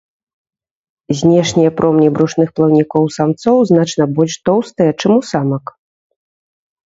Знешнія 1.19 1.71
промні 1.81 2.07
брушных 2.15 2.49
плаўнікоў 2.59 3.03
самцоў 3.17 3.57
значна 3.71 4.03
больш 4.21 4.33
тоўстыя, 4.49 4.91
чым 5.03 5.11
у 5.19 5.21
самак. 5.33 5.65